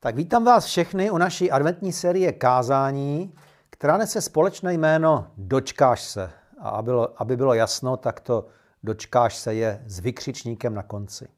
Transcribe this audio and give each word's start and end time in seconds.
Tak 0.00 0.16
vítám 0.16 0.44
vás 0.44 0.64
všechny 0.64 1.10
u 1.10 1.18
naší 1.18 1.50
adventní 1.50 1.92
série 1.92 2.32
kázání, 2.32 3.34
která 3.70 3.96
nese 3.96 4.20
společné 4.20 4.74
jméno 4.74 5.26
Dočkáš 5.36 6.02
se. 6.02 6.30
A 6.60 6.68
aby 6.68 6.84
bylo, 6.84 7.22
aby 7.22 7.36
bylo 7.36 7.54
jasno, 7.54 7.96
tak 7.96 8.20
to 8.20 8.46
dočkáš 8.82 9.36
se 9.36 9.54
je 9.54 9.82
s 9.86 9.98
vykřičníkem 9.98 10.74
na 10.74 10.82
konci. 10.82 11.28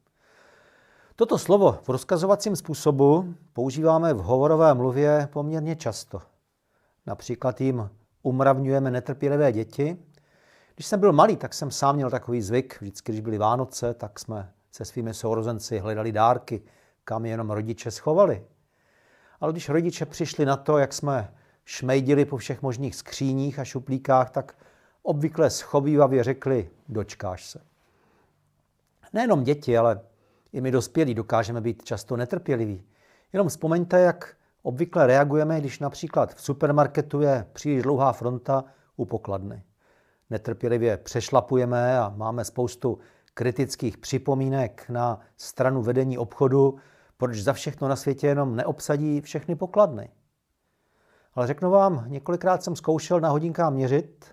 Toto 1.15 1.37
slovo 1.37 1.79
v 1.83 1.89
rozkazovacím 1.89 2.55
způsobu 2.55 3.33
používáme 3.53 4.13
v 4.13 4.17
hovorové 4.17 4.73
mluvě 4.73 5.29
poměrně 5.33 5.75
často. 5.75 6.21
Například 7.05 7.61
jim 7.61 7.89
umravňujeme 8.23 8.91
netrpělivé 8.91 9.51
děti. 9.51 9.97
Když 10.75 10.85
jsem 10.85 10.99
byl 10.99 11.13
malý, 11.13 11.35
tak 11.35 11.53
jsem 11.53 11.71
sám 11.71 11.95
měl 11.95 12.09
takový 12.09 12.41
zvyk. 12.41 12.77
Vždycky, 12.81 13.11
když 13.11 13.21
byly 13.21 13.37
Vánoce, 13.37 13.93
tak 13.93 14.19
jsme 14.19 14.51
se 14.71 14.85
svými 14.85 15.13
sourozenci 15.13 15.79
hledali 15.79 16.11
dárky, 16.11 16.61
kam 17.03 17.25
jenom 17.25 17.51
rodiče 17.51 17.91
schovali. 17.91 18.45
Ale 19.41 19.51
když 19.51 19.69
rodiče 19.69 20.05
přišli 20.05 20.45
na 20.45 20.57
to, 20.57 20.77
jak 20.77 20.93
jsme 20.93 21.33
šmejdili 21.65 22.25
po 22.25 22.37
všech 22.37 22.61
možných 22.61 22.95
skříních 22.95 23.59
a 23.59 23.65
šuplíkách, 23.65 24.29
tak 24.29 24.55
obvykle 25.03 25.49
schovývavě 25.49 26.23
řekli, 26.23 26.69
dočkáš 26.89 27.49
se. 27.49 27.61
Nejenom 29.13 29.43
děti, 29.43 29.77
ale 29.77 30.01
i 30.53 30.61
my 30.61 30.71
dospělí 30.71 31.13
dokážeme 31.13 31.61
být 31.61 31.83
často 31.83 32.17
netrpěliví. 32.17 32.83
Jenom 33.33 33.47
vzpomeňte, 33.47 33.99
jak 33.99 34.35
obvykle 34.63 35.07
reagujeme, 35.07 35.59
když 35.59 35.79
například 35.79 36.33
v 36.33 36.41
supermarketu 36.41 37.21
je 37.21 37.45
příliš 37.53 37.83
dlouhá 37.83 38.13
fronta 38.13 38.63
u 38.95 39.05
pokladny. 39.05 39.63
Netrpělivě 40.29 40.97
přešlapujeme 40.97 41.99
a 41.99 42.13
máme 42.15 42.45
spoustu 42.45 42.99
kritických 43.33 43.97
připomínek 43.97 44.85
na 44.89 45.19
stranu 45.37 45.81
vedení 45.81 46.17
obchodu, 46.17 46.79
proč 47.21 47.37
za 47.37 47.53
všechno 47.53 47.87
na 47.87 47.95
světě 47.95 48.27
jenom 48.27 48.55
neobsadí 48.55 49.21
všechny 49.21 49.55
pokladny. 49.55 50.09
Ale 51.33 51.47
řeknu 51.47 51.71
vám, 51.71 52.05
několikrát 52.07 52.63
jsem 52.63 52.75
zkoušel 52.75 53.19
na 53.19 53.29
hodinkách 53.29 53.73
měřit, 53.73 54.25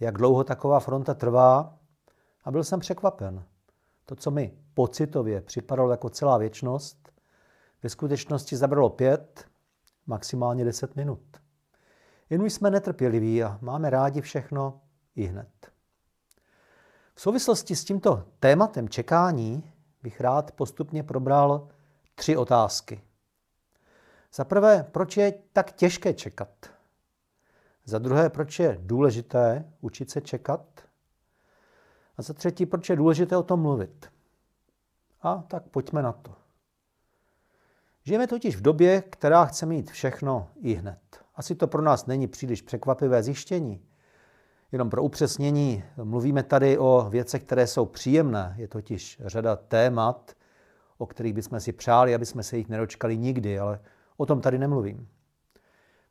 jak 0.00 0.18
dlouho 0.18 0.44
taková 0.44 0.80
fronta 0.80 1.14
trvá 1.14 1.78
a 2.44 2.50
byl 2.50 2.64
jsem 2.64 2.80
překvapen. 2.80 3.44
To, 4.06 4.16
co 4.16 4.30
mi 4.30 4.58
pocitově 4.74 5.40
připadalo 5.40 5.90
jako 5.90 6.10
celá 6.10 6.38
věčnost, 6.38 7.12
ve 7.82 7.88
skutečnosti 7.88 8.56
zabralo 8.56 8.90
pět, 8.90 9.44
maximálně 10.06 10.64
deset 10.64 10.96
minut. 10.96 11.36
Jen 12.30 12.42
už 12.42 12.52
jsme 12.52 12.70
netrpěliví 12.70 13.42
a 13.42 13.58
máme 13.60 13.90
rádi 13.90 14.20
všechno 14.20 14.80
i 15.16 15.24
hned. 15.24 15.72
V 17.14 17.20
souvislosti 17.20 17.76
s 17.76 17.84
tímto 17.84 18.24
tématem 18.40 18.88
čekání 18.88 19.72
bych 20.02 20.20
rád 20.20 20.52
postupně 20.52 21.02
probral 21.02 21.68
tři 22.14 22.36
otázky. 22.36 23.02
Za 24.34 24.44
prvé, 24.44 24.86
proč 24.92 25.16
je 25.16 25.34
tak 25.52 25.72
těžké 25.72 26.14
čekat? 26.14 26.48
Za 27.84 27.98
druhé, 27.98 28.30
proč 28.30 28.58
je 28.58 28.78
důležité 28.80 29.72
učit 29.80 30.10
se 30.10 30.20
čekat? 30.20 30.66
A 32.16 32.22
za 32.22 32.34
třetí, 32.34 32.66
proč 32.66 32.88
je 32.88 32.96
důležité 32.96 33.36
o 33.36 33.42
tom 33.42 33.60
mluvit? 33.60 34.10
A 35.22 35.44
tak 35.48 35.62
pojďme 35.62 36.02
na 36.02 36.12
to. 36.12 36.34
Žijeme 38.04 38.26
totiž 38.26 38.56
v 38.56 38.62
době, 38.62 39.02
která 39.02 39.44
chce 39.44 39.66
mít 39.66 39.90
všechno 39.90 40.48
i 40.60 40.74
hned. 40.74 40.98
Asi 41.34 41.54
to 41.54 41.66
pro 41.66 41.82
nás 41.82 42.06
není 42.06 42.26
příliš 42.26 42.62
překvapivé 42.62 43.22
zjištění. 43.22 43.82
Jenom 44.72 44.90
pro 44.90 45.02
upřesnění, 45.02 45.84
mluvíme 46.02 46.42
tady 46.42 46.78
o 46.78 47.06
věcech, 47.10 47.44
které 47.44 47.66
jsou 47.66 47.86
příjemné. 47.86 48.54
Je 48.58 48.68
totiž 48.68 49.20
řada 49.24 49.56
témat, 49.56 50.32
o 51.02 51.06
kterých 51.06 51.34
bychom 51.34 51.60
si 51.60 51.72
přáli, 51.72 52.14
aby 52.14 52.26
jsme 52.26 52.42
se 52.42 52.56
jich 52.56 52.68
nedočkali 52.68 53.18
nikdy, 53.18 53.58
ale 53.58 53.80
o 54.16 54.26
tom 54.26 54.40
tady 54.40 54.58
nemluvím. 54.58 55.08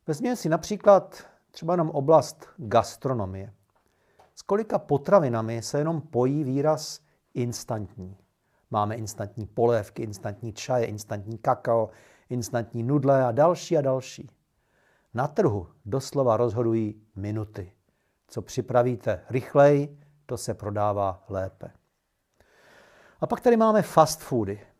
Vezměme 0.06 0.36
si 0.36 0.48
například 0.48 1.24
třeba 1.50 1.74
jenom 1.74 1.90
oblast 1.90 2.48
gastronomie. 2.56 3.52
S 4.34 4.42
kolika 4.42 4.78
potravinami 4.78 5.62
se 5.62 5.78
jenom 5.78 6.00
pojí 6.00 6.44
výraz 6.44 7.00
instantní. 7.34 8.16
Máme 8.70 8.94
instantní 8.94 9.46
polévky, 9.46 10.02
instantní 10.02 10.52
čaje, 10.52 10.86
instantní 10.86 11.38
kakao, 11.38 11.90
instantní 12.30 12.82
nudle 12.82 13.24
a 13.24 13.32
další 13.32 13.78
a 13.78 13.80
další. 13.80 14.30
Na 15.14 15.28
trhu 15.28 15.68
doslova 15.84 16.36
rozhodují 16.36 17.02
minuty. 17.16 17.72
Co 18.28 18.42
připravíte 18.42 19.24
rychleji, 19.30 19.98
to 20.26 20.36
se 20.36 20.54
prodává 20.54 21.24
lépe. 21.28 21.72
A 23.20 23.26
pak 23.26 23.40
tady 23.40 23.56
máme 23.56 23.82
fast 23.82 24.20
foody. 24.20 24.71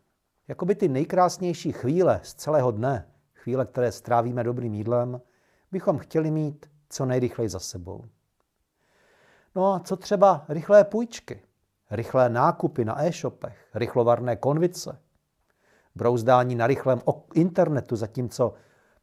Jakoby 0.47 0.75
ty 0.75 0.87
nejkrásnější 0.87 1.71
chvíle 1.71 2.19
z 2.23 2.33
celého 2.33 2.71
dne, 2.71 3.07
chvíle, 3.33 3.65
které 3.65 3.91
strávíme 3.91 4.43
dobrým 4.43 4.73
jídlem, 4.73 5.21
bychom 5.71 5.97
chtěli 5.97 6.31
mít 6.31 6.65
co 6.89 7.05
nejrychleji 7.05 7.49
za 7.49 7.59
sebou. 7.59 8.05
No 9.55 9.73
a 9.73 9.79
co 9.79 9.97
třeba 9.97 10.45
rychlé 10.49 10.83
půjčky, 10.83 11.41
rychlé 11.91 12.29
nákupy 12.29 12.85
na 12.85 13.05
e-shopech, 13.05 13.67
rychlovarné 13.73 14.35
konvice, 14.35 15.01
brouzdání 15.95 16.55
na 16.55 16.67
rychlém 16.67 17.01
internetu, 17.33 17.95
zatímco 17.95 18.53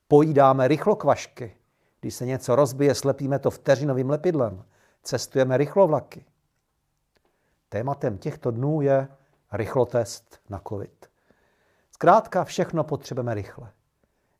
pojídáme 0.08 0.68
rychlokvašky, 0.68 1.56
když 2.00 2.14
se 2.14 2.26
něco 2.26 2.56
rozbije, 2.56 2.94
slepíme 2.94 3.38
to 3.38 3.50
vteřinovým 3.50 4.10
lepidlem, 4.10 4.64
cestujeme 5.02 5.56
rychlovlaky. 5.56 6.24
Tématem 7.68 8.18
těchto 8.18 8.50
dnů 8.50 8.80
je 8.80 9.08
rychlotest 9.52 10.40
na 10.48 10.60
COVID. 10.68 11.09
Zkrátka 12.00 12.44
všechno 12.44 12.84
potřebujeme 12.84 13.34
rychle. 13.34 13.72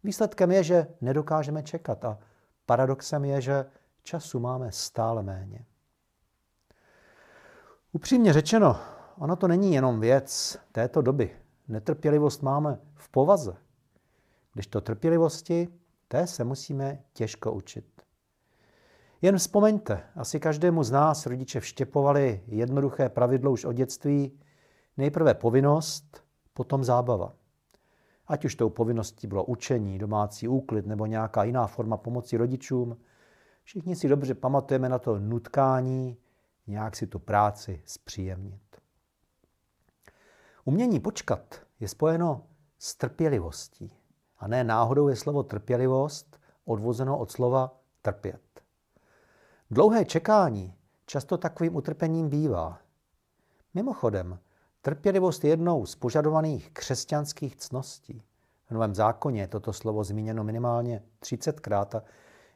Výsledkem 0.05 0.51
je, 0.51 0.65
že 0.65 0.87
nedokážeme 1.01 1.63
čekat 1.63 2.05
a 2.05 2.19
paradoxem 2.67 3.25
je, 3.25 3.41
že 3.41 3.65
času 4.03 4.41
máme 4.41 4.73
stále 4.73 5.23
méně. 5.23 5.67
Upřímně 7.93 8.33
řečeno, 8.33 8.81
ono 9.19 9.37
to 9.37 9.49
není 9.49 9.75
jenom 9.75 10.01
věc 10.01 10.59
této 10.73 11.03
doby. 11.03 11.37
Netrpělivost 11.69 12.43
máme 12.43 12.79
v 12.95 13.09
povaze. 13.09 13.57
Když 14.53 14.67
to 14.67 14.81
trpělivosti, 14.81 15.69
té 16.09 16.27
se 16.27 16.45
musíme 16.45 17.03
těžko 17.13 17.53
učit. 17.53 18.03
Jen 19.23 19.39
vzpomeňte, 19.39 20.03
asi 20.17 20.41
každému 20.41 20.85
z 20.85 20.91
nás 20.91 21.27
rodiče 21.27 21.61
vštěpovali 21.61 22.43
jednoduché 22.47 23.09
pravidlo 23.09 23.51
už 23.51 23.65
od 23.65 23.73
dětství, 23.73 24.41
nejprve 24.97 25.35
povinnost, 25.35 26.25
potom 26.55 26.85
zábava. 26.85 27.40
Ať 28.31 28.45
už 28.45 28.55
tou 28.55 28.71
povinností 28.71 29.27
bylo 29.27 29.45
učení, 29.45 29.99
domácí 29.99 30.49
úklid 30.49 30.87
nebo 30.87 31.07
nějaká 31.07 31.45
jiná 31.45 31.67
forma 31.67 31.97
pomoci 31.97 32.37
rodičům, 32.37 32.97
všichni 33.63 33.97
si 33.97 34.09
dobře 34.09 34.35
pamatujeme 34.35 34.89
na 34.89 34.99
to 34.99 35.19
nutkání, 35.19 36.17
nějak 36.67 36.97
si 36.97 37.07
tu 37.07 37.19
práci 37.19 37.83
zpříjemnit. 37.85 38.63
Umění 40.65 41.01
počkat 41.01 41.61
je 41.81 41.89
spojeno 41.89 42.47
s 42.79 42.95
trpělivostí. 42.95 43.97
A 44.39 44.49
ne 44.49 44.65
náhodou 44.65 45.09
je 45.09 45.17
slovo 45.17 45.43
trpělivost 45.43 46.41
odvozeno 46.65 47.19
od 47.19 47.31
slova 47.31 47.81
trpět. 48.03 48.63
Dlouhé 49.71 50.05
čekání 50.05 50.75
často 51.07 51.39
takovým 51.39 51.77
utrpením 51.77 52.29
bývá. 52.29 52.79
Mimochodem, 53.75 54.39
trpělivost 54.83 55.45
je 55.45 55.51
jednou 55.51 55.87
z 55.87 55.95
požadovaných 55.95 56.71
křesťanských 56.71 57.57
cností. 57.57 58.23
V 58.67 58.71
Novém 58.71 58.95
zákoně 58.95 59.41
je 59.41 59.49
toto 59.49 59.73
slovo 59.73 60.05
zmíněno 60.05 60.45
minimálně 60.45 61.03
30krát 61.23 61.97
a 61.97 62.03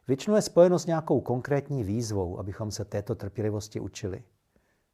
většinou 0.08 0.36
je 0.36 0.42
spojeno 0.42 0.78
s 0.78 0.86
nějakou 0.86 1.20
konkrétní 1.20 1.84
výzvou, 1.84 2.38
abychom 2.38 2.70
se 2.70 2.84
této 2.84 3.14
trpělivosti 3.14 3.80
učili. 3.80 4.24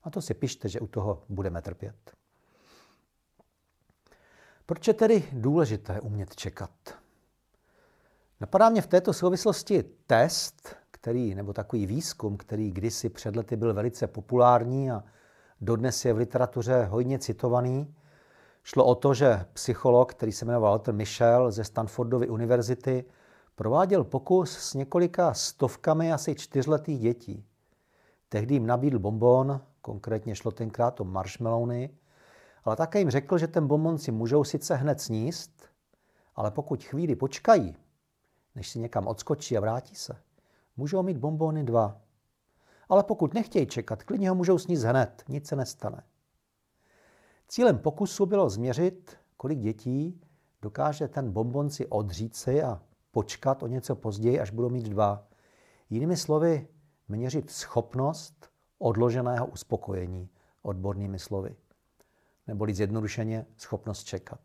A 0.03 0.11
to 0.11 0.23
si 0.23 0.35
pište, 0.35 0.69
že 0.69 0.81
u 0.81 0.87
toho 0.87 1.23
budeme 1.29 1.63
trpět. 1.63 1.97
Proč 4.67 4.89
je 4.89 4.95
tedy 4.95 5.29
důležité 5.33 6.01
umět 6.01 6.37
čekat? 6.37 6.71
Napadá 8.41 8.69
mě 8.69 8.83
v 8.83 8.87
této 8.87 9.13
souvislosti 9.13 9.83
test, 10.07 10.77
který, 10.91 11.35
nebo 11.35 11.53
takový 11.53 11.87
výzkum, 11.87 12.37
který 12.37 12.71
kdysi 12.71 13.09
před 13.09 13.37
lety 13.37 13.57
byl 13.57 13.75
velice 13.75 14.07
populární 14.07 14.91
a 14.91 15.05
dodnes 15.61 16.05
je 16.05 16.13
v 16.13 16.17
literatuře 16.17 16.85
hojně 16.85 17.19
citovaný. 17.19 17.95
Šlo 18.63 18.85
o 18.85 18.95
to, 18.95 19.15
že 19.15 19.45
psycholog, 19.53 20.15
který 20.15 20.33
se 20.33 20.45
jmenoval 20.45 20.71
Walter 20.71 20.95
Michel 20.95 21.51
ze 21.51 21.65
Stanfordovy 21.65 22.29
univerzity, 22.29 23.05
prováděl 23.55 24.05
pokus 24.05 24.59
s 24.59 24.75
několika 24.75 25.35
stovkami 25.35 26.13
asi 26.13 26.35
čtyřletých 26.35 27.01
dětí. 27.01 27.45
Tehdy 28.29 28.55
jim 28.55 28.67
nabídl 28.67 28.99
bonbon, 28.99 29.61
konkrétně 29.83 30.35
šlo 30.35 30.51
tenkrát 30.51 31.01
o 31.01 31.05
marshmallowny, 31.05 31.91
ale 32.65 32.77
také 32.77 32.99
jim 32.99 33.11
řekl, 33.11 33.39
že 33.39 33.47
ten 33.47 33.67
bonbon 33.67 33.99
si 33.99 34.13
můžou 34.13 34.45
sice 34.45 34.75
hned 34.77 35.01
sníst, 35.01 35.69
ale 36.37 36.51
pokud 36.51 36.85
chvíli 36.85 37.17
počkají, 37.17 37.77
než 38.55 38.69
si 38.69 38.79
někam 38.79 39.07
odskočí 39.07 39.57
a 39.57 39.61
vrátí 39.61 39.95
se, 39.95 40.17
můžou 40.77 41.03
mít 41.03 41.19
bonbony 41.19 41.65
dva. 41.65 42.01
Ale 42.91 43.05
pokud 43.05 43.35
nechtějí 43.35 43.67
čekat, 43.67 44.03
klidně 44.03 44.29
ho 44.29 44.35
můžou 44.35 44.59
sníst 44.59 44.83
hned, 44.83 45.25
nic 45.29 45.47
se 45.49 45.57
nestane. 45.57 46.03
Cílem 47.49 47.79
pokusu 47.79 48.27
bylo 48.27 48.51
změřit, 48.51 49.17
kolik 49.37 49.59
dětí 49.59 50.21
dokáže 50.63 51.09
ten 51.09 51.33
bonbon 51.33 51.71
si 51.71 51.87
odřít 51.87 52.37
si 52.37 52.63
a 52.63 52.83
počkat 53.11 53.63
o 53.63 53.67
něco 53.67 53.97
později, 53.97 54.41
až 54.41 54.51
budou 54.51 54.69
mít 54.71 54.89
dva. 54.89 55.29
Jinými 55.91 56.17
slovy, 56.17 56.69
měřit 57.09 57.51
schopnost 57.51 58.51
odloženého 58.79 59.47
uspokojení 59.47 60.29
odbornými 60.63 61.19
slovy. 61.19 61.57
Neboli 62.47 62.75
zjednodušeně 62.75 63.47
schopnost 63.57 64.05
čekat. 64.05 64.41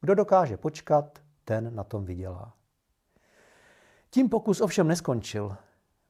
Kdo 0.00 0.14
dokáže 0.14 0.56
počkat, 0.56 1.18
ten 1.44 1.74
na 1.74 1.84
tom 1.84 2.04
vydělá. 2.04 2.54
Tím 4.10 4.28
pokus 4.28 4.60
ovšem 4.60 4.88
neskončil. 4.88 5.56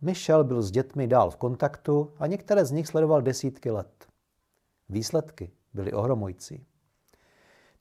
Michel 0.00 0.44
byl 0.44 0.62
s 0.62 0.70
dětmi 0.70 1.06
dál 1.06 1.30
v 1.30 1.36
kontaktu 1.36 2.12
a 2.18 2.26
některé 2.26 2.64
z 2.64 2.70
nich 2.70 2.86
sledoval 2.86 3.22
desítky 3.22 3.70
let. 3.70 4.06
Výsledky 4.88 5.52
byly 5.74 5.92
ohromující. 5.92 6.66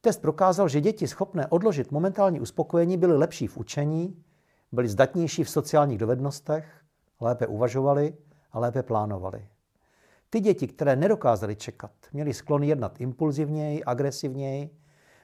Test 0.01 0.21
prokázal, 0.21 0.68
že 0.68 0.81
děti 0.81 1.07
schopné 1.07 1.48
odložit 1.48 1.92
momentální 1.92 2.39
uspokojení 2.39 2.98
byly 2.98 3.18
lepší 3.18 3.48
v 3.48 3.57
učení, 3.57 4.24
byly 4.71 4.89
zdatnější 4.89 5.44
v 5.44 5.50
sociálních 5.50 5.98
dovednostech, 5.98 6.81
lépe 7.19 7.48
uvažovali 7.48 8.18
a 8.51 8.59
lépe 8.59 8.83
plánovali. 8.83 9.48
Ty 10.30 10.39
děti, 10.39 10.68
které 10.68 10.95
nedokázaly 10.95 11.56
čekat, 11.56 11.92
měly 12.13 12.33
sklon 12.33 12.63
jednat 12.63 13.01
impulzivněji, 13.01 13.83
agresivněji, 13.83 14.69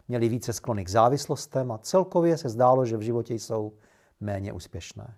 měly 0.07 0.29
více 0.29 0.53
sklony 0.53 0.85
k 0.85 0.89
závislostem 0.89 1.71
a 1.71 1.77
celkově 1.77 2.37
se 2.37 2.49
zdálo, 2.49 2.85
že 2.85 2.97
v 2.97 3.01
životě 3.01 3.33
jsou 3.33 3.73
méně 4.19 4.53
úspěšné. 4.53 5.15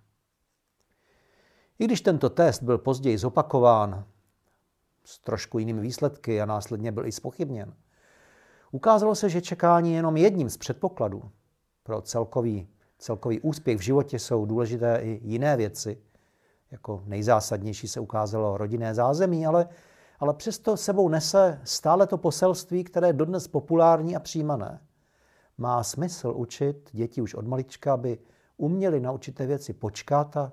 I 1.82 1.86
když 1.86 2.02
tento 2.02 2.30
test 2.30 2.64
byl 2.64 2.78
později 2.78 3.18
zopakován 3.18 4.06
s 5.04 5.20
trošku 5.20 5.60
jinými 5.60 5.82
výsledky 5.82 6.42
a 6.42 6.46
následně 6.46 6.92
byl 6.92 7.06
i 7.06 7.12
spochybněn, 7.12 7.74
ukázalo 8.72 9.16
se, 9.16 9.30
že 9.30 9.42
čekání 9.42 9.90
je 9.90 9.96
jenom 9.96 10.18
jedním 10.18 10.50
z 10.50 10.58
předpokladů. 10.58 11.32
Pro 11.84 12.02
celkový, 12.02 12.68
celkový 12.98 13.40
úspěch 13.40 13.78
v 13.78 13.82
životě 13.82 14.20
jsou 14.20 14.46
důležité 14.46 15.00
i 15.04 15.20
jiné 15.24 15.58
věci. 15.58 15.98
Jako 16.72 17.04
nejzásadnější 17.06 17.88
se 17.88 18.00
ukázalo 18.00 18.58
rodinné 18.58 18.96
zázemí, 18.96 19.46
ale, 19.46 19.70
ale 20.20 20.34
přesto 20.34 20.78
sebou 20.78 21.10
nese 21.10 21.62
stále 21.64 22.08
to 22.08 22.18
poselství, 22.18 22.84
které 22.84 23.08
je 23.08 23.14
dodnes 23.14 23.48
populární 23.48 24.16
a 24.16 24.20
přijímané. 24.20 24.82
Má 25.58 25.84
smysl 25.84 26.34
učit 26.36 26.90
děti 26.92 27.22
už 27.22 27.36
od 27.36 27.48
malička, 27.48 27.94
aby 27.94 28.20
uměli 28.58 29.00
na 29.00 29.12
určité 29.12 29.46
věci 29.46 29.74
počkat 29.74 30.38
a 30.38 30.52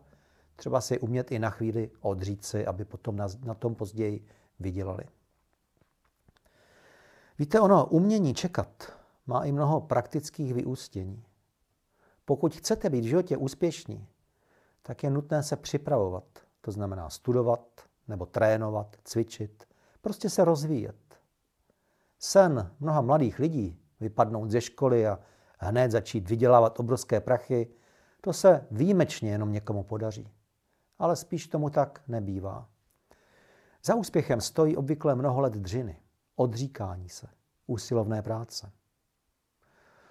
třeba 0.59 0.81
si 0.81 0.99
umět 0.99 1.33
i 1.33 1.39
na 1.39 1.51
chvíli 1.51 1.91
odřít 2.01 2.45
si, 2.45 2.67
aby 2.67 2.85
potom 2.85 3.17
na, 3.17 3.27
na 3.45 3.55
tom 3.55 3.75
později 3.75 4.27
vydělali. 4.61 5.05
Víte, 7.39 7.61
ono 7.61 7.87
umění 7.87 8.35
čekat 8.35 8.93
má 9.27 9.45
i 9.45 9.53
mnoho 9.53 9.81
praktických 9.81 10.55
vyústění. 10.55 11.25
Pokud 12.25 12.55
chcete 12.55 12.91
být 12.91 13.01
v 13.01 13.09
životě 13.09 13.37
úspěšní, 13.37 14.07
tak 14.83 15.03
je 15.03 15.11
nutné 15.11 15.43
se 15.43 15.57
připravovat. 15.57 16.25
To 16.61 16.71
znamená 16.71 17.11
studovat 17.11 17.61
nebo 18.09 18.27
trénovat, 18.27 18.97
cvičit, 19.05 19.65
prostě 20.01 20.31
se 20.31 20.45
rozvíjet. 20.45 20.97
Sen 22.19 22.71
mnoha 22.81 23.01
mladých 23.01 23.39
lidí 23.39 23.79
vypadnout 24.01 24.51
ze 24.51 24.61
školy 24.61 25.07
a 25.07 25.19
hned 25.59 25.91
začít 25.91 26.29
vydělávat 26.29 26.81
obrovské 26.81 27.21
prachy, 27.21 27.69
to 28.21 28.33
se 28.33 28.67
výjimečně 28.71 29.31
jenom 29.31 29.53
někomu 29.53 29.83
podaří. 29.83 30.29
Ale 30.99 31.17
spíš 31.17 31.47
tomu 31.47 31.71
tak 31.71 32.03
nebývá. 32.09 32.69
Za 33.85 33.95
úspěchem 33.95 34.41
stojí 34.41 34.77
obvykle 34.77 35.15
mnoho 35.15 35.41
let 35.41 35.53
dřiny, 35.53 36.01
odříkání 36.37 37.09
se, 37.09 37.27
úsilovné 37.67 38.23
práce. 38.23 38.73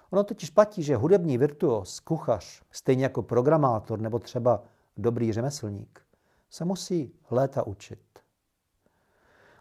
Ono 0.10 0.24
totiž 0.24 0.50
platí, 0.50 0.84
že 0.84 0.96
hudební 0.96 1.38
virtuos, 1.38 2.00
kuchař, 2.00 2.64
stejně 2.72 3.04
jako 3.04 3.22
programátor 3.22 4.00
nebo 4.00 4.20
třeba 4.20 4.64
dobrý 4.98 5.34
řemeslník, 5.34 6.02
se 6.50 6.66
musí 6.66 7.14
léta 7.30 7.68
učit. 7.68 8.00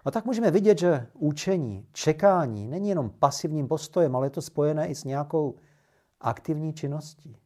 A 0.05 0.11
tak 0.11 0.25
můžeme 0.25 0.51
vidět, 0.51 0.79
že 0.79 1.07
učení, 1.15 1.87
čekání 1.93 2.69
není 2.69 2.89
jenom 2.89 3.11
pasivním 3.11 3.69
postojem, 3.69 4.17
ale 4.17 4.27
je 4.27 4.31
to 4.31 4.43
spojené 4.43 4.89
i 4.89 4.95
s 4.95 5.05
nějakou 5.05 5.57
aktivní 6.21 6.73
činností. 6.73 7.37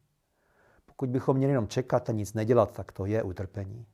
Pokud 1.01 1.11
bychom 1.11 1.37
měli 1.37 1.53
jenom 1.53 1.69
čekat 1.69 2.09
a 2.09 2.13
nic 2.13 2.35
nedělat, 2.35 2.73
tak 2.73 2.93
to 2.93 3.07
je 3.07 3.23
utrpení. 3.23 3.87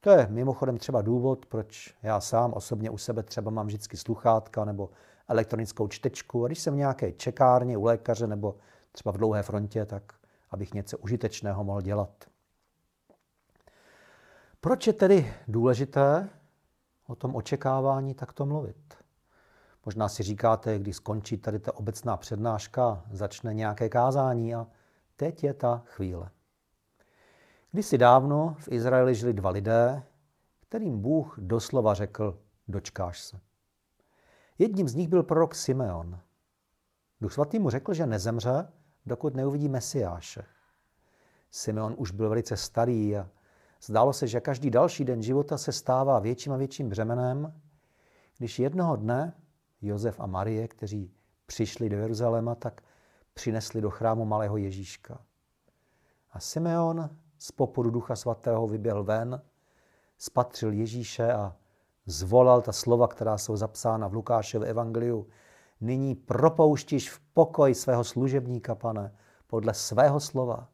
To 0.00 0.10
je 0.10 0.26
mimochodem 0.30 0.78
třeba 0.78 1.02
důvod, 1.02 1.46
proč 1.46 1.94
já 2.02 2.20
sám 2.20 2.52
osobně 2.52 2.90
u 2.90 2.98
sebe 2.98 3.22
třeba 3.22 3.50
mám 3.50 3.66
vždycky 3.66 3.96
sluchátka 3.96 4.64
nebo 4.64 4.90
elektronickou 5.28 5.88
čtečku 5.88 6.44
a 6.44 6.46
když 6.46 6.58
jsem 6.58 6.74
v 6.74 6.76
nějaké 6.76 7.12
čekárně 7.12 7.76
u 7.76 7.84
lékaře 7.84 8.26
nebo 8.26 8.56
třeba 8.92 9.12
v 9.12 9.16
dlouhé 9.16 9.42
frontě, 9.42 9.86
tak 9.86 10.12
abych 10.50 10.74
něco 10.74 10.98
užitečného 10.98 11.64
mohl 11.64 11.80
dělat. 11.80 12.24
Proč 14.60 14.86
je 14.86 14.92
tedy 14.92 15.34
důležité 15.48 16.28
o 17.06 17.14
tom 17.14 17.36
očekávání 17.36 18.14
takto 18.14 18.46
mluvit? 18.46 18.94
Možná 19.86 20.08
si 20.08 20.22
říkáte, 20.22 20.78
když 20.78 20.96
skončí 20.96 21.36
tady 21.36 21.58
ta 21.58 21.76
obecná 21.76 22.16
přednáška, 22.16 23.02
začne 23.10 23.54
nějaké 23.54 23.88
kázání 23.88 24.54
a 24.54 24.66
teď 25.20 25.44
je 25.44 25.54
ta 25.54 25.82
chvíle. 25.86 26.30
Kdysi 27.72 27.98
dávno 27.98 28.56
v 28.58 28.68
Izraeli 28.72 29.14
žili 29.14 29.32
dva 29.32 29.50
lidé, 29.50 30.02
kterým 30.60 31.00
Bůh 31.00 31.38
doslova 31.38 31.94
řekl, 31.94 32.38
dočkáš 32.68 33.20
se. 33.20 33.40
Jedním 34.58 34.88
z 34.88 34.94
nich 34.94 35.08
byl 35.08 35.22
prorok 35.22 35.54
Simeon. 35.54 36.20
Duch 37.20 37.32
svatý 37.32 37.58
mu 37.58 37.70
řekl, 37.70 37.94
že 37.94 38.06
nezemře, 38.06 38.68
dokud 39.06 39.34
neuvidí 39.34 39.68
Mesiáše. 39.68 40.44
Simeon 41.50 41.94
už 41.98 42.10
byl 42.10 42.28
velice 42.28 42.56
starý 42.56 43.16
a 43.16 43.28
zdálo 43.82 44.12
se, 44.12 44.26
že 44.26 44.40
každý 44.40 44.70
další 44.70 45.04
den 45.04 45.22
života 45.22 45.58
se 45.58 45.72
stává 45.72 46.18
větším 46.18 46.52
a 46.52 46.56
větším 46.56 46.88
břemenem, 46.88 47.60
když 48.38 48.58
jednoho 48.58 48.96
dne 48.96 49.34
Josef 49.82 50.20
a 50.20 50.26
Marie, 50.26 50.68
kteří 50.68 51.12
přišli 51.46 51.88
do 51.88 51.96
Jeruzaléma, 51.96 52.54
tak 52.54 52.82
přinesli 53.40 53.80
do 53.80 53.90
chrámu 53.90 54.24
malého 54.24 54.56
Ježíška. 54.56 55.20
A 56.32 56.40
Simeon 56.40 57.10
z 57.38 57.52
popudu 57.52 57.90
Ducha 57.90 58.16
Svatého 58.16 58.66
vyběhl 58.66 59.04
ven, 59.04 59.42
spatřil 60.18 60.72
Ježíše 60.72 61.32
a 61.32 61.56
zvolal 62.06 62.62
ta 62.62 62.72
slova, 62.72 63.08
která 63.08 63.38
jsou 63.38 63.56
zapsána 63.56 64.08
v 64.08 64.14
Lukášově 64.14 64.68
evangeliu. 64.68 65.26
Nyní 65.80 66.14
propouštíš 66.14 67.10
v 67.10 67.20
pokoj 67.34 67.74
svého 67.74 68.04
služebníka, 68.04 68.74
pane, 68.74 69.14
podle 69.46 69.74
svého 69.74 70.20
slova. 70.20 70.68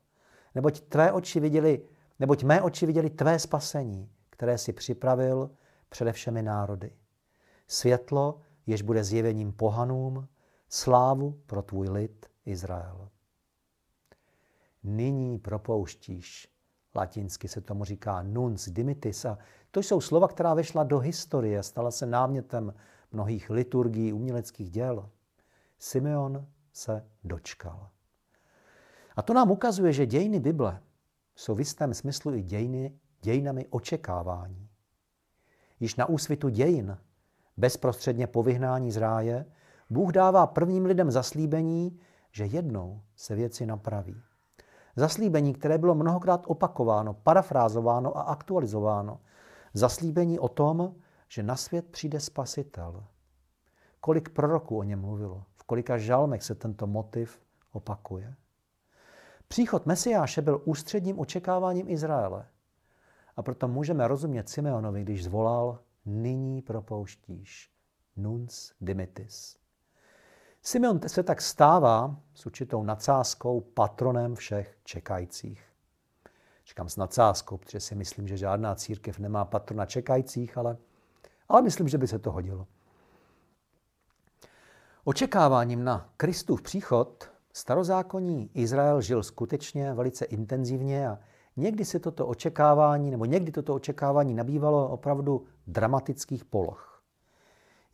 Neboť 0.54 0.80
tvé 0.80 1.12
oči 1.12 1.40
viděli, 1.40 1.82
neboť 2.18 2.44
mé 2.44 2.62
oči 2.62 2.87
viděli 2.87 3.11
tvé 3.11 3.38
spasení, 3.38 4.11
které 4.30 4.58
si 4.58 4.73
připravil 4.73 5.50
přede 5.88 6.12
všemi 6.12 6.42
národy. 6.42 6.96
Světlo, 7.66 8.40
jež 8.66 8.82
bude 8.82 9.04
zjevením 9.04 9.52
pohanům, 9.52 10.28
slávu 10.68 11.40
pro 11.46 11.62
tvůj 11.62 11.88
lid 11.88 12.26
Izrael. 12.47 13.09
Nyní 14.83 15.38
propouštíš 15.38 16.57
Latinsky 16.97 17.49
se 17.49 17.61
tomu 17.61 17.85
říká 17.85 18.23
nuns 18.23 18.69
dimitis 18.69 19.25
a 19.25 19.38
to 19.71 19.81
jsou 19.81 20.00
slova, 20.00 20.29
která 20.29 20.55
vešla 20.55 20.85
do 20.85 20.99
historie, 20.99 21.62
stala 21.62 21.91
se 21.91 22.07
námětem 22.07 22.75
mnohých 23.12 23.50
liturgií, 23.50 24.12
uměleckých 24.12 24.71
děl. 24.71 25.11
Simeon 25.79 26.47
se 26.73 27.07
dočkal. 27.25 27.88
A 29.17 29.23
to 29.23 29.35
nám 29.35 29.50
ukazuje, 29.50 29.93
že 29.93 30.07
dějiny 30.07 30.41
Bible 30.41 30.83
jsou 31.35 31.55
v 31.55 31.59
jistém 31.59 31.95
smyslu 31.95 32.35
i 32.35 32.43
dějiny, 32.43 32.99
dějinami 33.23 33.67
očekávání. 33.71 34.69
Již 35.81 35.97
na 35.97 36.09
úsvitu 36.09 36.49
dějin, 36.49 36.99
bezprostředně 37.57 38.26
po 38.26 38.43
vyhnání 38.43 38.93
z 38.93 38.97
ráje, 38.97 39.47
Bůh 39.91 40.12
dává 40.12 40.47
prvním 40.47 40.85
lidem 40.85 41.11
zaslíbení, 41.11 42.00
že 42.37 42.45
jednou 42.45 43.02
se 43.14 43.35
věci 43.35 43.66
napraví. 43.66 44.23
Zaslíbení, 44.97 45.55
které 45.55 45.78
bylo 45.78 45.95
mnohokrát 45.95 46.45
opakováno, 46.47 47.14
parafrázováno 47.14 48.19
a 48.19 48.23
aktualizováno. 48.23 49.21
Zaslíbení 49.75 50.38
o 50.38 50.49
tom, 50.49 50.95
že 51.28 51.43
na 51.43 51.57
svět 51.57 51.87
přijde 51.90 52.21
spasitel. 52.21 53.05
Kolik 54.00 54.28
proroků 54.28 54.78
o 54.78 54.83
něm 54.83 55.00
mluvilo, 55.00 55.45
v 55.55 55.64
kolika 55.64 55.99
žalmech 55.99 56.43
se 56.43 56.55
tento 56.55 56.87
motiv 56.87 57.40
opakuje. 57.73 58.35
Příchod 59.49 59.87
Mesiáše 59.87 60.43
byl 60.43 60.62
ústředním 60.64 61.19
očekáváním 61.19 61.88
Izraele. 61.88 62.47
A 63.37 63.43
proto 63.43 63.69
můžeme 63.69 64.09
rozumět 64.09 64.49
Simeonovi, 64.49 65.02
když 65.02 65.25
zvolal, 65.25 65.78
nyní 66.07 66.62
propouštíš, 66.62 67.71
nuns 68.16 68.73
dimitis. 68.81 69.65
Simeon 70.66 71.00
se 71.06 71.23
tak 71.23 71.42
stává 71.42 72.16
s 72.35 72.46
určitou 72.46 72.82
nadsázkou 72.82 73.61
patronem 73.61 74.35
všech 74.35 74.76
čekajících. 74.85 75.62
Říkám 76.66 76.88
s 76.88 76.96
nadsázkou, 76.96 77.56
protože 77.56 77.80
si 77.80 77.94
myslím, 77.94 78.28
že 78.28 78.37
žádná 78.37 78.75
církev 78.75 79.18
nemá 79.18 79.44
patrona 79.44 79.87
čekajících, 79.87 80.58
ale, 80.58 80.76
ale 81.49 81.62
myslím, 81.62 81.88
že 81.88 81.99
by 81.99 82.08
se 82.08 82.18
to 82.18 82.32
hodilo. 82.32 82.66
Očekáváním 85.04 85.85
na 85.85 86.11
Kristův 86.16 86.62
příchod 86.62 87.30
Starozákonní 87.52 88.50
Izrael 88.54 89.00
žil 89.00 89.23
skutečně 89.23 89.94
velice 89.94 90.25
intenzivně 90.25 91.08
a 91.08 91.18
někdy 91.56 91.85
se 91.85 91.99
toto 91.99 92.26
očekávání, 92.26 93.11
nebo 93.11 93.25
někdy 93.25 93.52
toto 93.52 93.75
očekávání 93.75 94.35
nabývalo 94.35 94.88
opravdu 94.88 95.46
dramatických 95.66 96.44
poloh. 96.44 96.96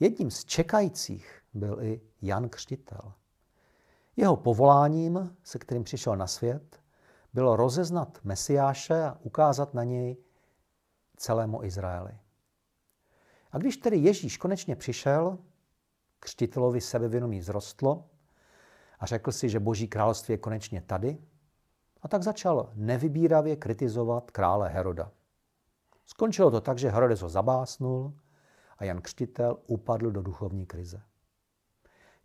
Jedním 0.03 0.31
z 0.31 0.45
čekajících 0.45 1.41
byl 1.55 1.83
i 1.83 2.01
Jan 2.23 2.49
Křtitel. 2.49 3.13
Jeho 4.17 4.37
povoláním, 4.37 5.37
se 5.43 5.59
kterým 5.59 5.85
přišel 5.85 6.17
na 6.17 6.27
svět, 6.27 6.81
bylo 7.33 7.57
rozeznat 7.57 8.19
Mesiáše 8.25 9.05
a 9.05 9.19
ukázat 9.23 9.75
na 9.75 9.85
něj 9.85 10.17
celému 11.17 11.65
Izraeli. 11.65 12.19
A 13.53 13.59
když 13.59 13.77
tedy 13.77 13.97
Ježíš 13.97 14.37
konečně 14.37 14.77
přišel, 14.77 15.39
křtitelovi 16.21 16.81
sebevědomí 16.81 17.43
zrostlo 17.43 18.05
a 18.99 19.07
řekl 19.07 19.33
si, 19.33 19.49
že 19.49 19.61
boží 19.61 19.89
království 19.89 20.33
je 20.33 20.39
konečně 20.39 20.81
tady, 20.81 21.19
a 22.03 22.09
tak 22.09 22.23
začal 22.23 22.73
nevybíravě 22.75 23.57
kritizovat 23.57 24.31
krále 24.31 24.69
Heroda. 24.69 25.11
Skončilo 26.07 26.51
to 26.51 26.61
tak, 26.61 26.79
že 26.79 26.91
Herodes 26.91 27.21
ho 27.21 27.29
zabásnul 27.29 28.15
a 28.83 28.85
Jan 28.85 29.01
Křtitel 29.01 29.59
upadl 29.67 30.11
do 30.11 30.23
duchovní 30.23 30.67
krize. 30.67 31.03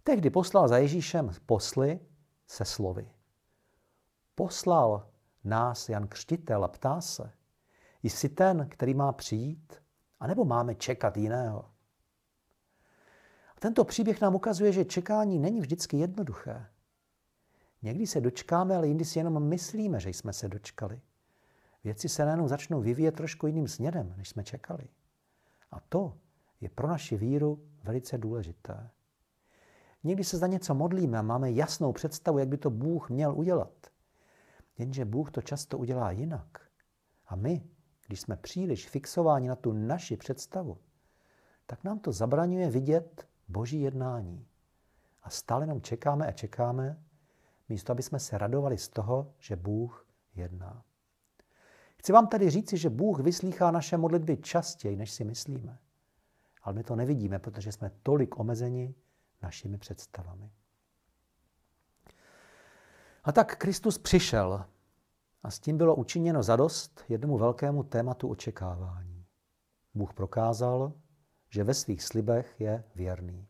Tehdy 0.03 0.29
poslal 0.29 0.67
za 0.67 0.77
Ježíšem 0.77 1.31
posly 1.45 1.99
se 2.47 2.65
slovy. 2.65 3.11
Poslal 4.35 5.09
nás 5.43 5.89
Jan 5.89 6.07
Křtitel 6.07 6.63
a 6.63 6.67
ptá 6.67 7.01
se, 7.01 7.31
jsi 8.03 8.29
ten, 8.29 8.69
který 8.69 8.93
má 8.93 9.11
přijít, 9.11 9.73
anebo 10.19 10.45
máme 10.45 10.75
čekat 10.75 11.17
jiného? 11.17 11.71
Tento 13.59 13.85
příběh 13.85 14.21
nám 14.21 14.35
ukazuje, 14.35 14.71
že 14.71 14.85
čekání 14.85 15.39
není 15.39 15.61
vždycky 15.61 15.97
jednoduché. 15.97 16.65
Někdy 17.81 18.07
se 18.07 18.21
dočkáme, 18.21 18.75
ale 18.75 18.87
jindy 18.87 19.05
si 19.05 19.19
jenom 19.19 19.43
myslíme, 19.43 19.99
že 19.99 20.09
jsme 20.09 20.33
se 20.33 20.47
dočkali. 20.47 21.01
Věci 21.83 22.09
se 22.09 22.25
najednou 22.25 22.47
začnou 22.47 22.81
vyvíjet 22.81 23.15
trošku 23.15 23.47
jiným 23.47 23.67
směrem, 23.67 24.13
než 24.17 24.29
jsme 24.29 24.43
čekali. 24.43 24.87
A 25.71 25.79
to 25.79 26.17
je 26.61 26.69
pro 26.69 26.87
naši 26.87 27.17
víru 27.17 27.67
velice 27.83 28.17
důležité. 28.17 28.89
Někdy 30.03 30.23
se 30.23 30.37
za 30.37 30.47
něco 30.47 30.75
modlíme 30.75 31.17
a 31.17 31.21
máme 31.21 31.51
jasnou 31.51 31.93
představu, 31.93 32.37
jak 32.37 32.47
by 32.47 32.57
to 32.57 32.69
Bůh 32.69 33.09
měl 33.09 33.35
udělat. 33.35 33.87
Jenže 34.77 35.05
Bůh 35.05 35.31
to 35.31 35.41
často 35.41 35.77
udělá 35.77 36.11
jinak. 36.11 36.61
A 37.27 37.35
my, 37.35 37.63
když 38.07 38.21
jsme 38.21 38.37
příliš 38.37 38.89
fixováni 38.89 39.47
na 39.47 39.55
tu 39.55 39.73
naši 39.73 40.17
představu, 40.17 40.77
tak 41.65 41.83
nám 41.83 41.99
to 41.99 42.11
zabraňuje 42.11 42.69
vidět 42.69 43.27
boží 43.47 43.81
jednání. 43.81 44.47
A 45.23 45.29
stále 45.29 45.63
jenom 45.63 45.81
čekáme 45.81 46.27
a 46.27 46.31
čekáme, 46.31 47.03
místo 47.69 47.91
aby 47.91 48.03
jsme 48.03 48.19
se 48.19 48.37
radovali 48.37 48.77
z 48.77 48.89
toho, 48.89 49.33
že 49.39 49.55
Bůh 49.55 50.07
jedná. 50.35 50.83
Chci 51.97 52.11
vám 52.11 52.27
tady 52.27 52.49
říci, 52.49 52.77
že 52.77 52.89
Bůh 52.89 53.19
vyslýchá 53.19 53.71
naše 53.71 53.97
modlitby 53.97 54.37
častěji, 54.37 54.95
než 54.95 55.11
si 55.11 55.23
myslíme. 55.23 55.79
Ale 56.63 56.75
my 56.75 56.83
to 56.83 56.95
nevidíme, 56.95 57.39
protože 57.39 57.71
jsme 57.71 57.91
tolik 58.03 58.39
omezeni 58.39 58.95
našimi 59.41 59.77
představami. 59.77 60.51
A 63.23 63.31
tak 63.31 63.57
Kristus 63.57 63.97
přišel 63.97 64.65
a 65.43 65.51
s 65.51 65.59
tím 65.59 65.77
bylo 65.77 65.95
učiněno 65.95 66.43
zadost 66.43 67.03
jednomu 67.09 67.37
velkému 67.37 67.83
tématu 67.83 68.29
očekávání. 68.29 69.25
Bůh 69.93 70.13
prokázal, 70.13 70.93
že 71.49 71.63
ve 71.63 71.73
svých 71.73 72.03
slibech 72.03 72.55
je 72.59 72.83
věrný. 72.95 73.47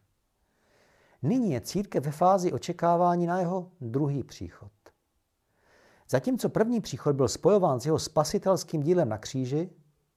Nyní 1.22 1.52
je 1.52 1.62
církev 1.62 2.06
ve 2.06 2.12
fázi 2.12 2.52
očekávání 2.52 3.26
na 3.26 3.40
jeho 3.40 3.72
druhý 3.82 4.24
příchod. 4.24 4.72
Zatímco 6.10 6.50
první 6.50 6.82
příchod 6.82 7.16
byl 7.16 7.28
spojován 7.28 7.80
s 7.80 7.86
jeho 7.86 8.00
spasitelským 8.00 8.84
dílem 8.84 9.10
na 9.10 9.18
kříži, 9.18 9.70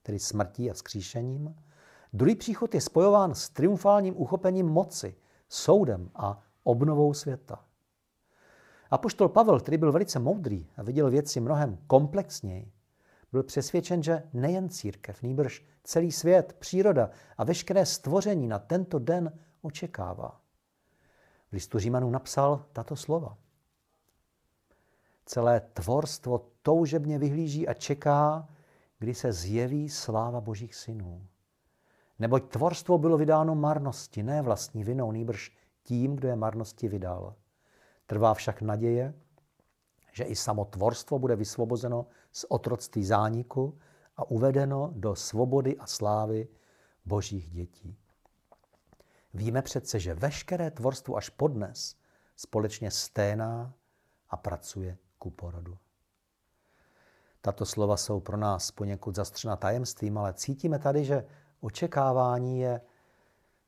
tedy 0.02 0.18
smrtí 0.18 0.70
a 0.70 0.74
skříšením, 0.74 1.56
druhý 2.12 2.34
příchod 2.34 2.74
je 2.74 2.80
spojován 2.80 3.34
s 3.34 3.48
triumfálním 3.48 4.14
uchopením 4.20 4.66
moci, 4.66 5.16
soudem 5.48 6.10
a 6.14 6.42
obnovou 6.62 7.14
světa. 7.14 7.64
A 8.90 8.98
poštol 8.98 9.28
Pavel, 9.28 9.60
který 9.60 9.76
byl 9.76 9.92
velice 9.92 10.18
moudrý 10.18 10.66
a 10.76 10.82
viděl 10.82 11.10
věci 11.10 11.40
mnohem 11.40 11.78
komplexněji, 11.86 12.72
byl 13.32 13.42
přesvědčen, 13.42 14.02
že 14.02 14.22
nejen 14.32 14.68
církev, 14.68 15.22
nýbrž 15.22 15.64
celý 15.84 16.12
svět, 16.12 16.52
příroda 16.58 17.10
a 17.38 17.44
veškeré 17.44 17.86
stvoření 17.86 18.48
na 18.48 18.58
tento 18.58 18.98
den 18.98 19.38
očekává. 19.62 20.40
V 21.50 21.52
listu 21.52 21.78
Římanů 21.78 22.10
napsal 22.10 22.64
tato 22.72 22.96
slova. 22.96 23.36
Celé 25.26 25.60
tvorstvo 25.60 26.46
toužebně 26.62 27.18
vyhlíží 27.18 27.68
a 27.68 27.74
čeká, 27.74 28.48
kdy 28.98 29.14
se 29.14 29.32
zjeví 29.32 29.88
sláva 29.88 30.40
božích 30.40 30.74
synů. 30.74 31.26
Neboť 32.20 32.52
tvorstvo 32.52 32.98
bylo 32.98 33.18
vydáno 33.18 33.54
marnosti, 33.54 34.22
ne 34.22 34.42
vlastní 34.42 34.84
vinou, 34.84 35.12
nýbrž 35.12 35.56
tím, 35.82 36.16
kdo 36.16 36.28
je 36.28 36.36
marnosti 36.36 36.88
vydal. 36.88 37.34
Trvá 38.06 38.34
však 38.34 38.62
naděje, 38.62 39.14
že 40.12 40.24
i 40.24 40.36
samo 40.36 40.64
tvorstvo 40.64 41.18
bude 41.18 41.36
vysvobozeno 41.36 42.06
z 42.32 42.44
otroctví 42.48 43.04
zániku 43.04 43.78
a 44.16 44.30
uvedeno 44.30 44.90
do 44.94 45.14
svobody 45.14 45.76
a 45.76 45.86
slávy 45.86 46.48
božích 47.04 47.50
dětí. 47.50 47.96
Víme 49.34 49.62
přece, 49.62 50.00
že 50.00 50.14
veškeré 50.14 50.70
tvorstvo 50.70 51.16
až 51.16 51.28
podnes 51.28 51.96
společně 52.36 52.90
sténá 52.90 53.74
a 54.28 54.36
pracuje 54.36 54.98
ku 55.18 55.30
porodu. 55.30 55.78
Tato 57.40 57.66
slova 57.66 57.96
jsou 57.96 58.20
pro 58.20 58.36
nás 58.36 58.70
poněkud 58.70 59.14
zastřena 59.14 59.56
tajemstvím, 59.56 60.18
ale 60.18 60.32
cítíme 60.32 60.78
tady, 60.78 61.04
že 61.04 61.24
očekávání 61.60 62.60
je 62.60 62.80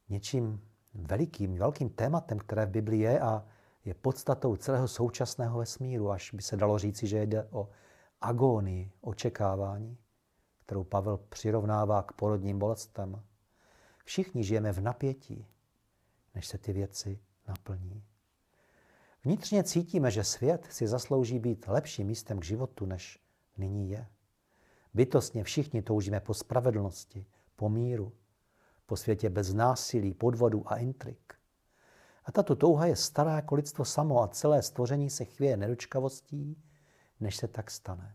něčím 0.08 0.60
velikým, 0.94 1.58
velkým 1.58 1.90
tématem, 1.90 2.38
které 2.38 2.66
v 2.66 2.70
Biblii 2.70 3.00
je 3.00 3.20
a 3.20 3.44
je 3.84 3.94
podstatou 3.94 4.56
celého 4.56 4.88
současného 4.88 5.58
vesmíru, 5.58 6.10
až 6.10 6.34
by 6.34 6.42
se 6.42 6.56
dalo 6.56 6.78
říci, 6.78 7.06
že 7.06 7.22
jde 7.22 7.48
o 7.50 7.68
agónii, 8.20 8.92
očekávání, 9.00 9.98
kterou 10.64 10.84
Pavel 10.84 11.16
přirovnává 11.16 12.02
k 12.02 12.12
porodním 12.12 12.58
bolestem. 12.58 13.22
Všichni 14.04 14.44
žijeme 14.44 14.72
v 14.72 14.80
napětí, 14.80 15.46
než 16.34 16.46
se 16.46 16.58
ty 16.58 16.72
věci 16.72 17.20
naplní. 17.48 18.04
Vnitřně 19.24 19.64
cítíme, 19.64 20.10
že 20.10 20.24
svět 20.24 20.66
si 20.70 20.86
zaslouží 20.86 21.38
být 21.38 21.68
lepším 21.68 22.06
místem 22.06 22.40
k 22.40 22.44
životu, 22.44 22.86
než 22.86 23.18
nyní 23.56 23.90
je. 23.90 24.06
Bytostně 24.94 25.44
všichni 25.44 25.82
toužíme 25.82 26.20
po 26.20 26.34
spravedlnosti, 26.34 27.26
po 27.62 27.68
míru, 27.68 28.12
po 28.86 28.96
světě 28.96 29.30
bez 29.30 29.54
násilí, 29.54 30.14
podvodu 30.14 30.72
a 30.72 30.76
intrik. 30.76 31.34
A 32.24 32.32
tato 32.32 32.56
touha 32.56 32.86
je 32.86 32.96
stará 32.96 33.36
jako 33.36 33.54
lidstvo 33.54 33.84
samo 33.84 34.22
a 34.22 34.28
celé 34.28 34.62
stvoření 34.62 35.10
se 35.10 35.24
chvěje 35.24 35.56
nedočkavostí, 35.56 36.62
než 37.20 37.36
se 37.36 37.48
tak 37.48 37.70
stane. 37.70 38.14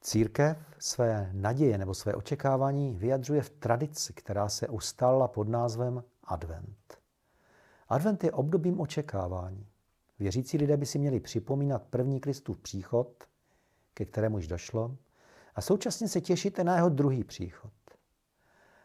Církev 0.00 0.58
své 0.78 1.30
naděje 1.32 1.78
nebo 1.78 1.94
své 1.94 2.14
očekávání 2.14 2.94
vyjadřuje 2.94 3.42
v 3.42 3.50
tradici, 3.50 4.12
která 4.12 4.48
se 4.48 4.68
ustala 4.68 5.28
pod 5.28 5.48
názvem 5.48 6.04
Advent. 6.24 6.98
Advent 7.88 8.24
je 8.24 8.32
obdobím 8.32 8.80
očekávání. 8.80 9.66
Věřící 10.18 10.58
lidé 10.58 10.76
by 10.76 10.86
si 10.86 10.98
měli 10.98 11.20
připomínat 11.20 11.82
první 11.82 12.20
Kristův 12.20 12.58
příchod, 12.58 13.24
ke 13.94 14.04
kterému 14.04 14.38
již 14.38 14.48
došlo, 14.48 14.96
a 15.54 15.60
současně 15.60 16.08
se 16.08 16.20
těšíte 16.20 16.64
na 16.64 16.76
jeho 16.76 16.88
druhý 16.88 17.24
příchod. 17.24 17.72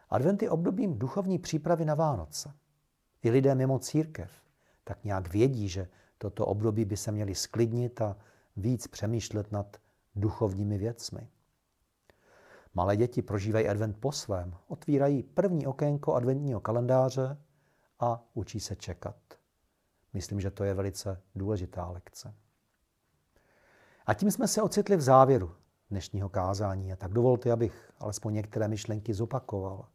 Advent 0.09 0.41
je 0.41 0.49
obdobím 0.49 0.99
duchovní 0.99 1.39
přípravy 1.39 1.85
na 1.85 1.95
Vánoce. 1.95 2.53
I 3.23 3.29
lidé 3.29 3.55
mimo 3.55 3.79
církev 3.79 4.31
tak 4.83 5.03
nějak 5.03 5.29
vědí, 5.33 5.69
že 5.69 5.89
toto 6.17 6.45
období 6.45 6.85
by 6.85 6.97
se 6.97 7.11
měli 7.11 7.35
sklidnit 7.35 8.01
a 8.01 8.17
víc 8.57 8.87
přemýšlet 8.87 9.51
nad 9.51 9.77
duchovními 10.15 10.77
věcmi. 10.77 11.27
Malé 12.73 12.97
děti 12.97 13.21
prožívají 13.21 13.67
advent 13.67 13.97
po 13.99 14.11
svém, 14.11 14.55
otvírají 14.67 15.23
první 15.23 15.67
okénko 15.67 16.13
adventního 16.13 16.59
kalendáře 16.59 17.37
a 17.99 18.23
učí 18.33 18.59
se 18.59 18.75
čekat. 18.75 19.15
Myslím, 20.13 20.41
že 20.41 20.51
to 20.51 20.63
je 20.63 20.73
velice 20.73 21.21
důležitá 21.35 21.87
lekce. 21.87 22.33
A 24.05 24.13
tím 24.13 24.31
jsme 24.31 24.47
se 24.47 24.61
ocitli 24.61 24.97
v 24.97 25.01
závěru 25.01 25.55
dnešního 25.89 26.29
kázání. 26.29 26.93
A 26.93 26.95
tak 26.95 27.13
dovolte, 27.13 27.51
abych 27.51 27.91
alespoň 27.99 28.33
některé 28.33 28.67
myšlenky 28.67 29.13
zopakoval. 29.13 29.85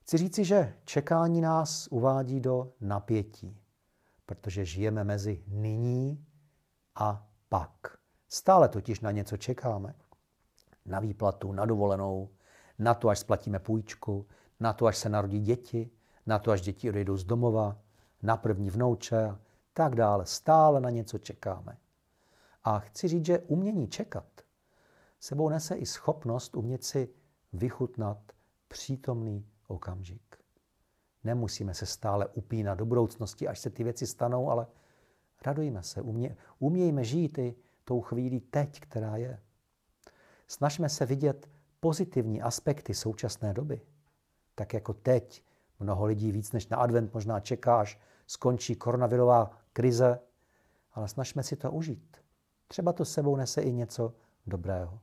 Chci 0.00 0.18
říci, 0.18 0.44
že 0.44 0.74
čekání 0.84 1.40
nás 1.40 1.88
uvádí 1.90 2.40
do 2.40 2.72
napětí, 2.80 3.60
protože 4.26 4.64
žijeme 4.64 5.04
mezi 5.04 5.44
nyní 5.46 6.26
a 6.94 7.28
pak. 7.48 7.98
Stále 8.28 8.68
totiž 8.68 9.00
na 9.00 9.10
něco 9.10 9.36
čekáme. 9.36 9.94
Na 10.86 11.00
výplatu, 11.00 11.52
na 11.52 11.66
dovolenou, 11.66 12.28
na 12.78 12.94
to, 12.94 13.08
až 13.08 13.18
splatíme 13.18 13.58
půjčku, 13.58 14.26
na 14.60 14.72
to, 14.72 14.86
až 14.86 14.96
se 14.96 15.08
narodí 15.08 15.40
děti, 15.40 15.90
na 16.26 16.38
to, 16.38 16.50
až 16.50 16.60
děti 16.60 16.88
odejdou 16.88 17.16
z 17.16 17.24
domova, 17.24 17.78
na 18.22 18.36
první 18.36 18.70
vnouče 18.70 19.24
a 19.24 19.38
tak 19.72 19.94
dále. 19.94 20.26
Stále 20.26 20.80
na 20.80 20.90
něco 20.90 21.18
čekáme. 21.18 21.76
A 22.64 22.78
chci 22.78 23.08
říct, 23.08 23.26
že 23.26 23.38
umění 23.38 23.88
čekat 23.88 24.43
sebou 25.24 25.48
nese 25.48 25.74
i 25.74 25.86
schopnost 25.86 26.56
umět 26.56 26.84
si 26.84 27.08
vychutnat 27.52 28.18
přítomný 28.68 29.46
okamžik. 29.68 30.36
Nemusíme 31.24 31.74
se 31.74 31.86
stále 31.86 32.26
upínat 32.26 32.78
do 32.78 32.86
budoucnosti, 32.86 33.48
až 33.48 33.58
se 33.58 33.70
ty 33.70 33.84
věci 33.84 34.06
stanou, 34.06 34.50
ale 34.50 34.66
radujme 35.46 35.82
se, 35.82 36.02
umě, 36.02 36.36
umějme 36.58 37.04
žít 37.04 37.38
i 37.38 37.54
tou 37.84 38.00
chvíli 38.00 38.40
teď, 38.40 38.80
která 38.80 39.16
je. 39.16 39.40
Snažme 40.48 40.88
se 40.88 41.06
vidět 41.06 41.50
pozitivní 41.80 42.42
aspekty 42.42 42.94
současné 42.94 43.54
doby. 43.54 43.80
Tak 44.54 44.74
jako 44.74 44.92
teď 44.92 45.44
mnoho 45.80 46.04
lidí 46.04 46.32
víc 46.32 46.52
než 46.52 46.68
na 46.68 46.76
advent 46.76 47.14
možná 47.14 47.40
čeká, 47.40 47.80
až 47.80 48.00
skončí 48.26 48.76
koronavirová 48.76 49.58
krize, 49.72 50.20
ale 50.92 51.08
snažme 51.08 51.42
si 51.42 51.56
to 51.56 51.72
užít. 51.72 52.16
Třeba 52.68 52.92
to 52.92 53.04
sebou 53.04 53.36
nese 53.36 53.62
i 53.62 53.72
něco 53.72 54.14
dobrého. 54.46 55.00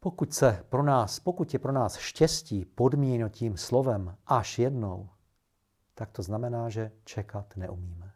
Pokud, 0.00 0.34
se 0.34 0.64
pro 0.68 0.82
nás, 0.82 1.20
pokud 1.20 1.52
je 1.52 1.58
pro 1.58 1.72
nás 1.72 1.96
štěstí 1.96 2.64
podmíněno 2.64 3.28
tím 3.28 3.56
slovem 3.56 4.16
až 4.26 4.58
jednou, 4.58 5.08
tak 5.94 6.10
to 6.10 6.22
znamená, 6.22 6.68
že 6.68 6.92
čekat 7.04 7.56
neumíme. 7.56 8.12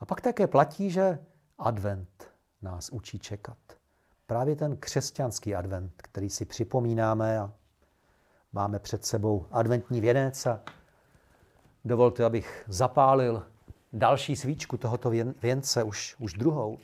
A 0.00 0.06
pak 0.06 0.20
také 0.20 0.46
platí, 0.46 0.90
že 0.90 1.18
advent 1.58 2.30
nás 2.62 2.90
učí 2.90 3.18
čekat. 3.18 3.58
Právě 4.26 4.56
ten 4.56 4.76
křesťanský 4.76 5.54
advent, 5.54 5.92
který 5.96 6.30
si 6.30 6.44
připomínáme 6.44 7.38
a 7.38 7.52
máme 8.52 8.78
před 8.78 9.04
sebou 9.04 9.46
adventní 9.50 10.00
věnec 10.00 10.46
a 10.46 10.62
dovolte, 11.84 12.24
abych 12.24 12.64
zapálil 12.68 13.46
další 13.92 14.36
svíčku 14.36 14.76
tohoto 14.76 15.10
věnce, 15.42 15.82
už, 15.82 16.16
už 16.18 16.32
druhou. 16.32 16.78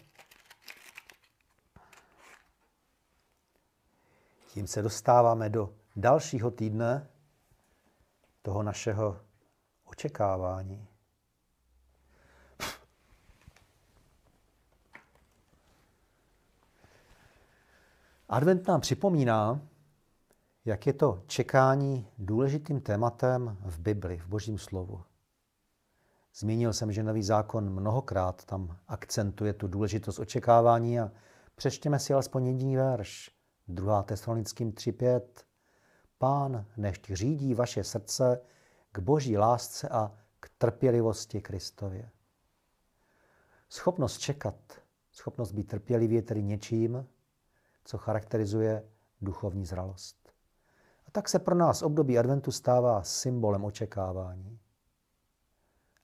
Tím 4.52 4.66
se 4.66 4.82
dostáváme 4.82 5.48
do 5.50 5.74
dalšího 5.96 6.50
týdne 6.50 7.08
toho 8.42 8.62
našeho 8.62 9.20
očekávání. 9.84 10.88
Advent 18.28 18.68
nám 18.68 18.80
připomíná, 18.80 19.60
jak 20.64 20.86
je 20.86 20.92
to 20.92 21.22
čekání 21.26 22.08
důležitým 22.18 22.80
tématem 22.80 23.56
v 23.60 23.78
Bibli, 23.78 24.18
v 24.18 24.26
Božím 24.26 24.58
slovu. 24.58 25.04
Zmínil 26.34 26.72
jsem, 26.72 26.92
že 26.92 27.02
nový 27.02 27.22
zákon 27.22 27.70
mnohokrát 27.70 28.44
tam 28.44 28.76
akcentuje 28.88 29.52
tu 29.52 29.68
důležitost 29.68 30.18
očekávání 30.18 31.00
a 31.00 31.10
přečtěme 31.54 31.98
si 31.98 32.14
alespoň 32.14 32.46
jediný 32.46 32.76
verš. 32.76 33.41
2. 33.68 34.02
Tesalonickým 34.02 34.72
3.5. 34.72 35.20
Pán 36.18 36.66
nešť 36.76 37.12
řídí 37.12 37.54
vaše 37.54 37.84
srdce 37.84 38.40
k 38.92 38.98
boží 38.98 39.38
lásce 39.38 39.88
a 39.88 40.12
k 40.40 40.50
trpělivosti 40.58 41.40
Kristově. 41.40 42.10
Schopnost 43.68 44.18
čekat, 44.18 44.54
schopnost 45.12 45.52
být 45.52 45.68
trpělivě 45.68 46.22
tedy 46.22 46.42
něčím, 46.42 47.06
co 47.84 47.98
charakterizuje 47.98 48.88
duchovní 49.20 49.66
zralost. 49.66 50.32
A 51.06 51.10
tak 51.10 51.28
se 51.28 51.38
pro 51.38 51.54
nás 51.54 51.82
období 51.82 52.18
adventu 52.18 52.52
stává 52.52 53.02
symbolem 53.02 53.64
očekávání. 53.64 54.58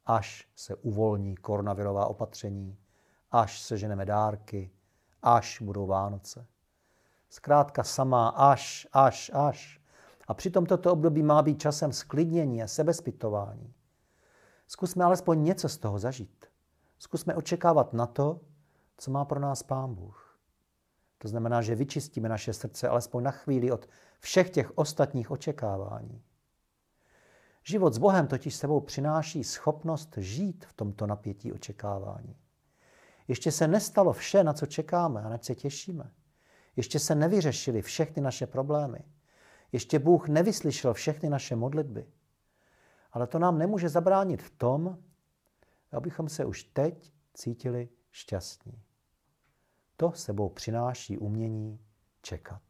Až 0.07 0.49
se 0.57 0.75
uvolní 0.75 1.37
koronavirová 1.37 2.07
opatření, 2.07 2.79
až 3.31 3.61
se 3.61 3.79
ženeme 3.79 4.05
dárky, 4.05 4.71
až 5.23 5.61
budou 5.61 5.87
Vánoce. 5.87 6.47
Zkrátka 7.29 7.85
samá 7.85 8.29
až, 8.29 8.87
až, 8.93 9.31
až. 9.35 9.81
A 10.29 10.35
přitom 10.35 10.67
toto 10.67 10.93
období 10.93 11.23
má 11.23 11.43
být 11.43 11.61
časem 11.61 11.93
sklidnění 11.93 12.63
a 12.63 12.67
sebezpytování. 12.67 13.75
Zkusme 14.67 15.05
alespoň 15.05 15.45
něco 15.45 15.69
z 15.69 15.79
toho 15.79 15.99
zažít. 15.99 16.47
Zkusme 16.99 17.35
očekávat 17.35 17.93
na 17.93 18.07
to, 18.07 18.41
co 18.97 19.11
má 19.11 19.25
pro 19.25 19.41
nás 19.41 19.63
Pán 19.63 19.95
Bůh. 19.95 20.39
To 21.19 21.29
znamená, 21.29 21.63
že 21.63 21.75
vyčistíme 21.75 22.29
naše 22.29 22.53
srdce 22.53 22.89
alespoň 22.89 23.23
na 23.23 23.31
chvíli 23.31 23.73
od 23.73 23.89
všech 24.21 24.51
těch 24.51 24.79
ostatních 24.79 25.31
očekávání. 25.31 26.23
Život 27.63 27.95
s 27.95 27.99
Bohem 27.99 28.27
totiž 28.27 28.55
sebou 28.55 28.81
přináší 28.81 29.45
schopnost 29.45 30.15
žít 30.17 30.65
v 30.65 30.73
tomto 30.73 31.07
napětí 31.07 31.53
očekávání. 31.53 32.37
Ještě 33.29 33.53
se 33.53 33.69
nestalo 33.69 34.13
vše, 34.13 34.45
na 34.45 34.53
co 34.53 34.67
čekáme 34.67 35.23
a 35.23 35.29
na 35.29 35.39
co 35.39 35.47
se 35.47 35.55
těšíme. 35.55 36.11
Ještě 36.79 36.99
se 36.99 37.15
nevyřešily 37.15 37.83
všechny 37.83 38.23
naše 38.23 38.47
problémy. 38.47 38.99
Ještě 39.73 39.99
Bůh 39.99 40.29
nevyslyšel 40.29 40.95
všechny 40.95 41.31
naše 41.31 41.57
modlitby. 41.57 42.07
Ale 43.13 43.27
to 43.27 43.39
nám 43.39 43.59
nemůže 43.59 43.89
zabránit 43.89 44.43
v 44.43 44.51
tom, 44.51 44.99
abychom 45.93 46.29
se 46.29 46.45
už 46.45 46.65
teď 46.65 47.13
cítili 47.35 47.89
šťastní. 48.11 48.83
To 49.97 50.13
sebou 50.13 50.49
přináší 50.49 51.19
umění 51.19 51.81
čekat. 52.23 52.63